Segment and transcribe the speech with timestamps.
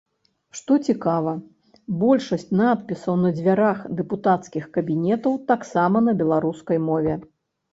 [0.59, 1.33] Што цікава,
[2.03, 7.13] большасць надпісаў на дзвярах дэпутацкіх кабінетаў таксама на беларускай мове.